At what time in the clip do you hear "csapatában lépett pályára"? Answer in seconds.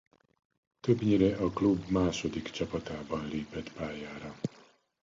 2.49-4.35